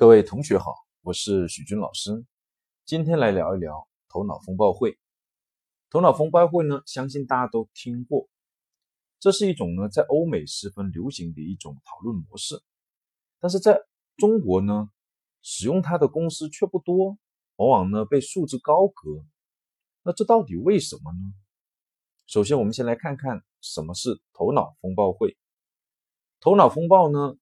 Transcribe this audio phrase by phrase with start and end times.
[0.00, 2.24] 各位同学好，我是许军老师，
[2.86, 4.98] 今天来聊一聊头脑风暴会。
[5.90, 8.26] 头脑风暴会呢，相信大家都听过，
[9.18, 12.62] 这是一种呢在欧美十分流行的一种讨论模式，
[13.40, 13.78] 但是在
[14.16, 14.88] 中国呢，
[15.42, 17.18] 使用它的公司却不多，
[17.56, 19.22] 往往呢被束之高阁。
[20.02, 21.34] 那这到底为什么呢？
[22.26, 25.36] 首先，我们先来看看什么是头脑风暴会。
[26.40, 27.36] 头脑风暴呢，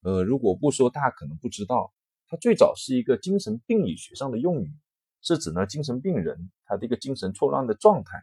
[0.00, 1.92] 呃，如果不说，大家可能不知道。
[2.30, 4.72] 它最早是一个精神病理学上的用语，
[5.20, 8.22] 是指呢精神病人他的一个精神错乱的状态。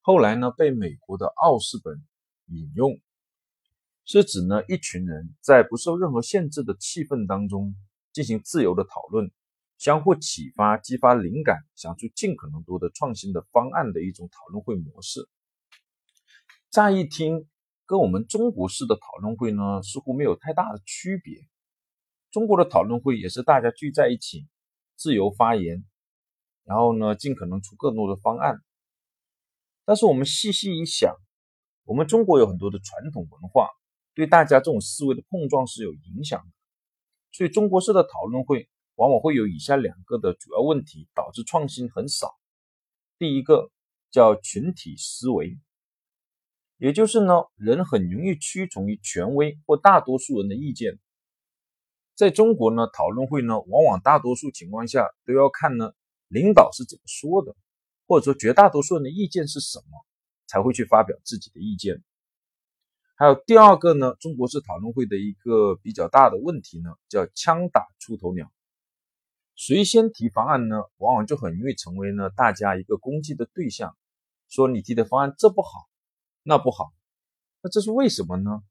[0.00, 2.02] 后来呢被美国的奥斯本
[2.46, 2.98] 引用，
[4.06, 7.76] 是指呢一群人在不受任何限制的气氛当中
[8.14, 9.30] 进行自由的讨论，
[9.76, 15.28] 相互启发、激发灵感，想出尽可能多的创新的方案的一种讨论会模式。
[16.70, 17.46] 乍一听，
[17.84, 21.46] 跟我们中国式的讨论会呢似乎没有太大的区别。
[22.36, 24.46] 中国的讨论会也是大家聚在一起，
[24.94, 25.86] 自由发言，
[26.64, 28.62] 然后呢，尽可能出更多的方案。
[29.86, 31.16] 但是我们细细一想，
[31.84, 33.70] 我们中国有很多的传统文化，
[34.12, 36.52] 对大家这种思维的碰撞是有影响的。
[37.32, 42.34] 所以中国式的讨论会往往会有以下两个的主要问题，导致创新很少。
[43.16, 43.70] 第一个
[44.10, 45.58] 叫群体思维，
[46.76, 50.98] 也就是呢，人很容易屈从于权威或大多数人的意见。
[52.16, 55.92] 在中国呢，讨论会呢，往往大多数情况下都要看呢，
[56.28, 57.54] 领导是怎么说的，
[58.06, 60.06] 或者说绝大多数人的意见是什么，
[60.46, 62.02] 才会去发表自己的意见。
[63.16, 68.50] 还有第二个呢，中国式讨论会的一个比较大的问题呢，叫枪打出头鸟，
[69.54, 73.94] 谁先提方案呢，往往就很容易成为呢大家一个攻击的对象，
[74.48, 75.86] 说你提的方案这不好，
[76.42, 76.94] 那不好，
[77.60, 78.62] 那这是为什么呢？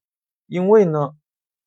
[0.48, 1.16] 因为呢。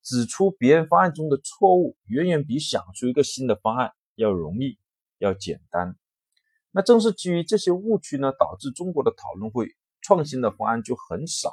[0.02, 4.78] 指出别人方案中的错误，远远比想出一个新的方案要容易、
[5.18, 5.96] 要简单。
[6.70, 11.52] 那正是基于这些误区呢，导致中国的讨论会创新的方案就很少。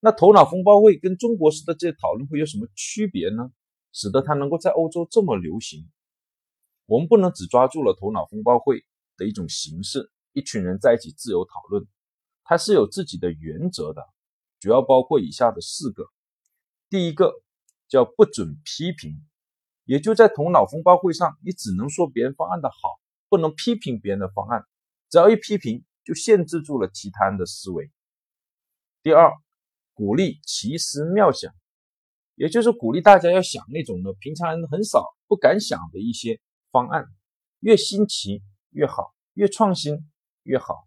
[0.00, 3.52] 那头脑风暴会跟中国式的这些讨论会有什么区别呢？
[3.92, 5.88] 使得它能够在欧洲这么流行？
[6.86, 8.84] 我们不能只抓住了头脑风暴会
[9.16, 11.86] 的一种形式，一群人在一起自由讨论，
[12.42, 14.02] 它是有自己的原则的，
[14.58, 16.06] 主要包括以下的四个。
[16.92, 17.32] 第一个
[17.88, 19.24] 叫不准批评，
[19.84, 24.66] 也就在头脑风暴会上，你只能说别人方案的好，不能批评别人的方案。
[25.08, 27.90] 只要一批评，就限制住了其他人的思维。
[29.02, 29.32] 第二，
[29.94, 31.54] 鼓励奇思妙想，
[32.34, 37.06] 也就是鼓励大家要想那种呢平常人很少不敢想的一些方案，
[37.60, 40.10] 越新奇越好，越创新
[40.42, 40.86] 越好，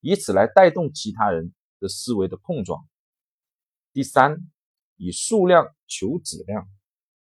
[0.00, 2.86] 以此来带动其他人的思维的碰撞。
[3.94, 4.36] 第三。
[5.00, 6.68] 以数量求质量，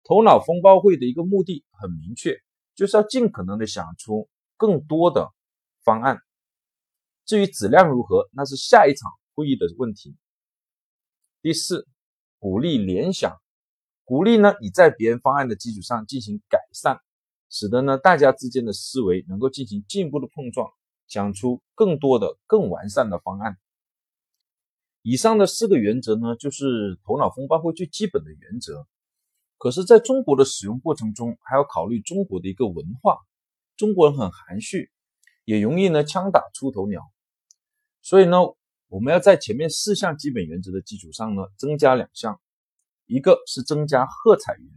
[0.03, 2.35] 头脑风暴会的一个目的很明确，
[2.73, 4.27] 就是要尽可能的想出
[4.57, 5.31] 更多的
[5.83, 6.17] 方案。
[7.23, 10.15] 至于质量如何，那是下一场会议的问题。
[11.43, 11.87] 第四，
[12.39, 13.37] 鼓励联想，
[14.03, 16.99] 鼓励呢你在别人方案的基础上进行改善，
[17.47, 20.67] 使得呢大家之间的思维能够进行进一步的碰撞，
[21.07, 23.55] 想出更多的更完善的方案。
[25.09, 28.85] 以上的四个原则呢，就是头脑风暴会最基本的原则。
[29.57, 33.17] 可是，在中国的使用过程中，还要考虑中国的一个文化。
[33.77, 34.91] 中国人很含蓄，
[35.45, 37.03] 也容易呢枪打出头鸟。
[38.01, 38.35] 所以呢，
[38.89, 42.37] 我们要在前面四项基本原则的基础上呢，增加两项。
[43.05, 44.69] 一个是增加喝彩员，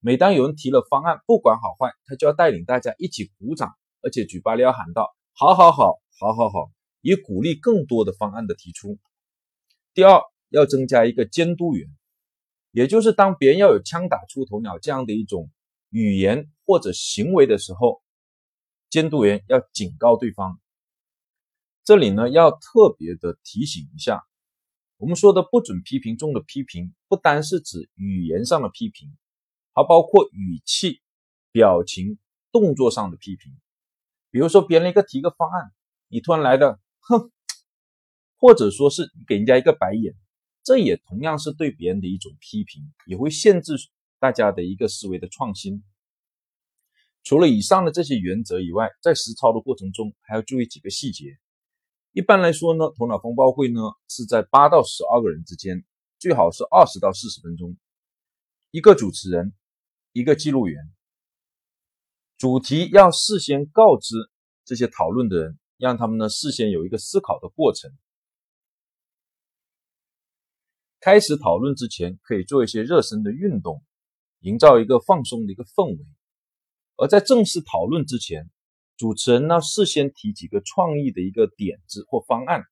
[0.00, 6.70] 每当有人提了方案，不管好坏，他就要带领大家一起鼓掌，而且嘴巴里要喊道：“好好好，好好好”，
[7.02, 8.98] 以鼓励更多的方案的提出。
[9.92, 11.88] 第二，要增加一个监督员，
[12.70, 15.50] 也就是当别人要有枪打出头鸟这样的一种
[15.88, 18.00] 语言或者行为的时候，
[18.88, 20.60] 监督员要警告对方。
[21.82, 24.22] 这里呢，要特别的提醒一下，
[24.96, 29.10] 我们说的不准批评中的批评，不单是指语言上的批评，
[29.74, 31.00] 还包括语气、
[31.50, 32.16] 表情、
[32.52, 33.52] 动作上的批评。
[34.30, 35.72] 比如说，别人一个提个方案，
[36.06, 37.32] 你突然来的，哼。
[38.40, 40.14] 或者说是给人家一个白眼，
[40.64, 43.74] 这也同样是对别人的一种批评，也会限制
[44.18, 45.84] 大家的一个思维的创新。
[47.22, 51.36] 除了以上的这些原则以外，在实操的过程中还要注意几个细节。
[52.12, 55.84] 一般来说呢，头脑风暴会呢是在八到十二个人之间，
[56.18, 57.76] 最好是二十到四十分钟，
[58.70, 59.52] 一个主持人，
[60.12, 60.82] 一个记录员，
[62.38, 64.16] 主题要事先告知
[64.64, 67.92] 这些讨论的人，让他们呢事先有一个思考的过程。
[71.00, 73.82] 开始讨论之前，可以做一些热身的运动，
[74.40, 76.04] 营造一个放松的一个氛围。
[76.96, 78.50] 而在正式讨论之前，
[78.98, 82.64] 主持人呢事先提几个创意的一个点子或方案，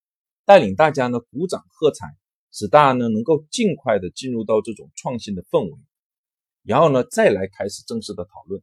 [0.44, 2.06] 带领大家呢鼓掌喝彩，
[2.52, 5.78] 使大家呢能够尽快的进入到这种创新的氛围，
[6.62, 8.62] 然后呢再来开始正式的讨论。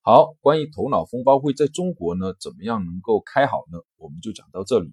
[0.00, 3.78] 好，关于头脑风暴会在中国呢怎么样能够开好呢？
[3.96, 4.92] 我们就讲到这里。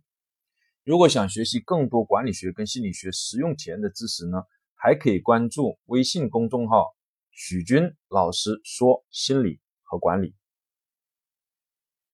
[0.86, 4.44] 如果想学习更多管理学跟心理学实用前的知识呢，
[4.76, 6.94] 还可以关注微信公众号
[7.32, 10.36] “许军老师说心理和管理”。